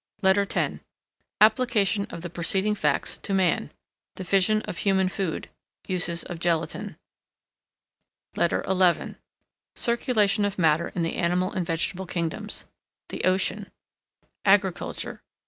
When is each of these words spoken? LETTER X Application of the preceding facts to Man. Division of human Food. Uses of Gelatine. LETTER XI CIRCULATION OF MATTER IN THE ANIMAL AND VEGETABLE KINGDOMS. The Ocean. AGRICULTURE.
LETTER 0.23 0.47
X 0.51 0.79
Application 1.41 2.07
of 2.09 2.21
the 2.23 2.29
preceding 2.31 2.73
facts 2.73 3.19
to 3.19 3.35
Man. 3.35 3.69
Division 4.15 4.63
of 4.63 4.77
human 4.79 5.07
Food. 5.09 5.51
Uses 5.85 6.23
of 6.23 6.39
Gelatine. 6.39 6.97
LETTER 8.35 8.65
XI 8.67 9.13
CIRCULATION 9.75 10.43
OF 10.43 10.57
MATTER 10.57 10.87
IN 10.95 11.03
THE 11.03 11.17
ANIMAL 11.17 11.51
AND 11.51 11.67
VEGETABLE 11.67 12.07
KINGDOMS. 12.07 12.65
The 13.09 13.23
Ocean. 13.25 13.69
AGRICULTURE. 14.43 15.21